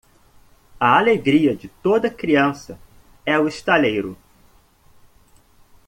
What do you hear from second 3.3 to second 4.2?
o estaleiro.